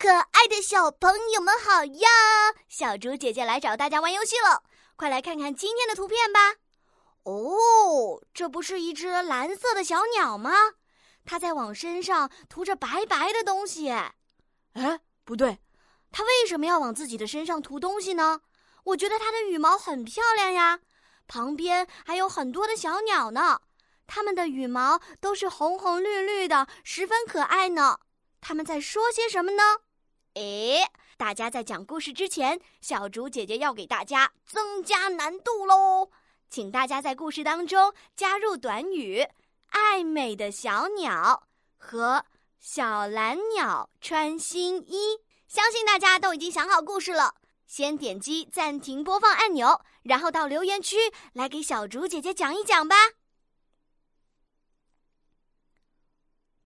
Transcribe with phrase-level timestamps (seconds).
[0.00, 2.08] 可爱的小朋友们好呀！
[2.70, 4.62] 小猪姐姐来找大家玩游戏了，
[4.96, 6.54] 快来看看今天的图片吧。
[7.24, 10.52] 哦，这不是一只蓝色的小鸟吗？
[11.26, 13.90] 它在往身上涂着白白的东西。
[13.90, 15.58] 哎，不对，
[16.10, 18.40] 它为什么要往自己的身上涂东西呢？
[18.84, 20.80] 我觉得它的羽毛很漂亮呀，
[21.28, 23.60] 旁边还有很多的小鸟呢，
[24.06, 27.98] 它们的羽毛都是红红绿绿的，十分可爱呢。
[28.40, 29.62] 他们在说些什么呢？
[30.40, 36.10] 诶，大家在讲故事之前，小竹姐姐要给大家增加难度喽，
[36.48, 39.26] 请大家在故事当中加入短语
[39.68, 42.24] “爱美的小鸟”和
[42.58, 45.18] “小蓝鸟穿新衣”。
[45.46, 47.34] 相信大家都已经想好故事了，
[47.66, 50.96] 先点击暂停播放按钮，然后到留言区
[51.34, 52.96] 来给小竹姐姐讲一讲吧。